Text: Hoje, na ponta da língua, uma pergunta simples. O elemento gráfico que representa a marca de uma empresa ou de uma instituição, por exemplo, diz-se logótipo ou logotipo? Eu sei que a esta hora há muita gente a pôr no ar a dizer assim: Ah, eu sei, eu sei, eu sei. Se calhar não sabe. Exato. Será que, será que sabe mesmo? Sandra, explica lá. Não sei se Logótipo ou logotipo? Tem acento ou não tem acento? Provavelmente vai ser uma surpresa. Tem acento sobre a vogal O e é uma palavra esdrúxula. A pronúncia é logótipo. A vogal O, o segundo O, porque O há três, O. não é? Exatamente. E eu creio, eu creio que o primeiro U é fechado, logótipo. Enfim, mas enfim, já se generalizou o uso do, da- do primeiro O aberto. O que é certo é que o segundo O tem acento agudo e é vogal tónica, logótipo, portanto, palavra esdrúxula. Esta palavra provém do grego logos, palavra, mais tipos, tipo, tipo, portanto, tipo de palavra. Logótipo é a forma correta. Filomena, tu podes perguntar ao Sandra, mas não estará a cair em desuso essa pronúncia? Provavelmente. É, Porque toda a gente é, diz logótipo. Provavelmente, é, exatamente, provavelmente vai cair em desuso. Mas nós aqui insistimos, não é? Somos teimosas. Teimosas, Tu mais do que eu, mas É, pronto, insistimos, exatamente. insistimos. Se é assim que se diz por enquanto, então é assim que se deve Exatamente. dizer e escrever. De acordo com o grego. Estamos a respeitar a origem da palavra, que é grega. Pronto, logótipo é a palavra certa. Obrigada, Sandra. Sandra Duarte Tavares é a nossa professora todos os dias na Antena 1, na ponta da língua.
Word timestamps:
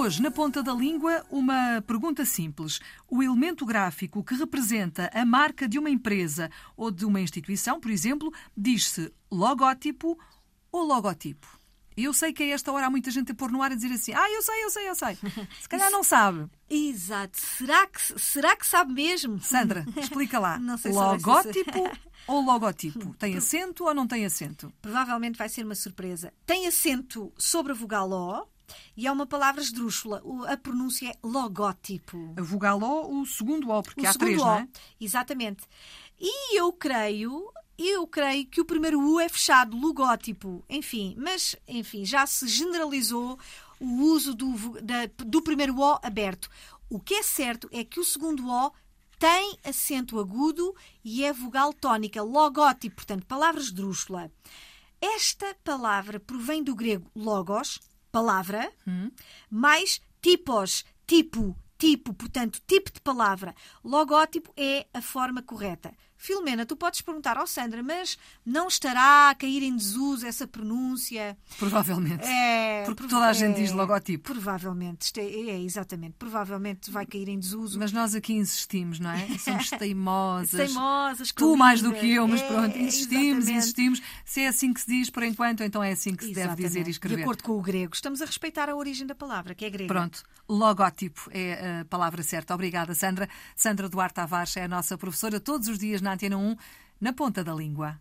Hoje, 0.00 0.22
na 0.22 0.30
ponta 0.30 0.62
da 0.62 0.72
língua, 0.72 1.26
uma 1.28 1.84
pergunta 1.86 2.24
simples. 2.24 2.80
O 3.06 3.22
elemento 3.22 3.66
gráfico 3.66 4.24
que 4.24 4.34
representa 4.34 5.10
a 5.12 5.26
marca 5.26 5.68
de 5.68 5.78
uma 5.78 5.90
empresa 5.90 6.50
ou 6.74 6.90
de 6.90 7.04
uma 7.04 7.20
instituição, 7.20 7.78
por 7.78 7.90
exemplo, 7.90 8.32
diz-se 8.56 9.12
logótipo 9.30 10.18
ou 10.72 10.84
logotipo? 10.84 11.46
Eu 11.94 12.14
sei 12.14 12.32
que 12.32 12.42
a 12.42 12.46
esta 12.46 12.72
hora 12.72 12.86
há 12.86 12.90
muita 12.90 13.10
gente 13.10 13.32
a 13.32 13.34
pôr 13.34 13.52
no 13.52 13.62
ar 13.62 13.72
a 13.72 13.74
dizer 13.74 13.92
assim: 13.92 14.14
Ah, 14.14 14.30
eu 14.30 14.40
sei, 14.40 14.64
eu 14.64 14.70
sei, 14.70 14.88
eu 14.88 14.94
sei. 14.94 15.18
Se 15.60 15.68
calhar 15.68 15.90
não 15.92 16.02
sabe. 16.02 16.48
Exato. 16.70 17.38
Será 17.38 17.86
que, 17.86 18.18
será 18.18 18.56
que 18.56 18.66
sabe 18.66 18.94
mesmo? 18.94 19.38
Sandra, 19.38 19.84
explica 19.98 20.38
lá. 20.38 20.56
Não 20.60 20.78
sei 20.78 20.92
se 20.92 20.98
Logótipo 20.98 21.90
ou 22.26 22.40
logotipo? 22.40 23.14
Tem 23.20 23.36
acento 23.36 23.84
ou 23.84 23.92
não 23.92 24.06
tem 24.06 24.24
acento? 24.24 24.72
Provavelmente 24.80 25.36
vai 25.36 25.48
ser 25.48 25.64
uma 25.64 25.74
surpresa. 25.74 26.32
Tem 26.46 26.66
acento 26.66 27.32
sobre 27.36 27.72
a 27.72 27.74
vogal 27.74 28.08
O 28.08 28.46
e 28.96 29.06
é 29.06 29.12
uma 29.12 29.26
palavra 29.26 29.60
esdrúxula. 29.60 30.22
A 30.48 30.56
pronúncia 30.56 31.08
é 31.10 31.14
logótipo. 31.26 32.34
A 32.36 32.42
vogal 32.42 32.78
O, 32.80 33.20
o 33.20 33.26
segundo 33.26 33.70
O, 33.70 33.82
porque 33.82 34.02
O 34.06 34.08
há 34.08 34.14
três, 34.14 34.40
O. 34.40 34.44
não 34.44 34.54
é? 34.54 34.68
Exatamente. 35.00 35.64
E 36.18 36.58
eu 36.58 36.72
creio, 36.72 37.50
eu 37.78 38.06
creio 38.06 38.46
que 38.46 38.60
o 38.60 38.64
primeiro 38.64 39.00
U 39.00 39.18
é 39.20 39.28
fechado, 39.28 39.76
logótipo. 39.76 40.64
Enfim, 40.68 41.14
mas 41.18 41.56
enfim, 41.66 42.04
já 42.04 42.26
se 42.26 42.46
generalizou 42.46 43.38
o 43.78 43.86
uso 44.02 44.34
do, 44.34 44.80
da- 44.82 45.06
do 45.24 45.40
primeiro 45.42 45.78
O 45.78 45.98
aberto. 46.02 46.48
O 46.88 46.98
que 47.00 47.14
é 47.14 47.22
certo 47.22 47.68
é 47.72 47.84
que 47.84 48.00
o 48.00 48.04
segundo 48.04 48.48
O 48.48 48.72
tem 49.18 49.58
acento 49.64 50.18
agudo 50.18 50.74
e 51.04 51.24
é 51.24 51.32
vogal 51.32 51.72
tónica, 51.74 52.22
logótipo, 52.22 52.96
portanto, 52.96 53.26
palavra 53.26 53.60
esdrúxula. 53.60 54.30
Esta 55.00 55.54
palavra 55.64 56.20
provém 56.20 56.62
do 56.62 56.74
grego 56.74 57.10
logos, 57.14 57.78
palavra, 58.10 58.70
mais 59.50 60.00
tipos, 60.20 60.84
tipo, 61.06 61.56
tipo, 61.78 62.12
portanto, 62.14 62.60
tipo 62.66 62.92
de 62.92 63.00
palavra. 63.00 63.54
Logótipo 63.82 64.52
é 64.56 64.86
a 64.92 65.00
forma 65.00 65.42
correta. 65.42 65.92
Filomena, 66.22 66.66
tu 66.66 66.76
podes 66.76 67.00
perguntar 67.00 67.38
ao 67.38 67.46
Sandra, 67.46 67.82
mas 67.82 68.18
não 68.44 68.68
estará 68.68 69.30
a 69.30 69.34
cair 69.34 69.62
em 69.62 69.74
desuso 69.74 70.26
essa 70.26 70.46
pronúncia? 70.46 71.34
Provavelmente. 71.58 72.26
É, 72.26 72.82
Porque 72.84 73.08
toda 73.08 73.24
a 73.26 73.32
gente 73.32 73.56
é, 73.56 73.62
diz 73.62 73.72
logótipo. 73.72 74.30
Provavelmente, 74.30 75.18
é, 75.18 75.58
exatamente, 75.62 76.16
provavelmente 76.18 76.90
vai 76.90 77.06
cair 77.06 77.26
em 77.30 77.38
desuso. 77.38 77.78
Mas 77.78 77.90
nós 77.90 78.14
aqui 78.14 78.34
insistimos, 78.34 79.00
não 79.00 79.10
é? 79.10 79.26
Somos 79.38 79.70
teimosas. 79.70 80.50
Teimosas, 80.50 81.32
Tu 81.32 81.56
mais 81.56 81.80
do 81.80 81.90
que 81.94 82.10
eu, 82.12 82.28
mas 82.28 82.42
É, 82.42 82.46
pronto, 82.48 82.76
insistimos, 82.76 83.44
exatamente. 83.44 83.52
insistimos. 83.52 84.02
Se 84.22 84.42
é 84.42 84.48
assim 84.48 84.74
que 84.74 84.80
se 84.82 84.88
diz 84.88 85.08
por 85.08 85.22
enquanto, 85.22 85.62
então 85.62 85.82
é 85.82 85.92
assim 85.92 86.14
que 86.14 86.24
se 86.24 86.32
deve 86.34 86.40
Exatamente. 86.48 86.68
dizer 86.68 86.86
e 86.86 86.90
escrever. 86.90 87.16
De 87.16 87.22
acordo 87.22 87.42
com 87.42 87.52
o 87.52 87.62
grego. 87.62 87.94
Estamos 87.94 88.20
a 88.20 88.26
respeitar 88.26 88.68
a 88.68 88.76
origem 88.76 89.06
da 89.06 89.14
palavra, 89.14 89.54
que 89.54 89.64
é 89.64 89.70
grega. 89.70 89.88
Pronto, 89.88 90.22
logótipo 90.46 91.30
é 91.32 91.80
a 91.80 91.84
palavra 91.86 92.22
certa. 92.22 92.54
Obrigada, 92.54 92.94
Sandra. 92.94 93.26
Sandra 93.56 93.88
Duarte 93.88 94.16
Tavares 94.16 94.54
é 94.58 94.64
a 94.64 94.68
nossa 94.68 94.98
professora 94.98 95.40
todos 95.40 95.66
os 95.68 95.78
dias 95.78 96.02
na 96.10 96.14
Antena 96.14 96.36
1, 96.36 96.56
na 97.00 97.12
ponta 97.12 97.44
da 97.44 97.54
língua. 97.54 97.98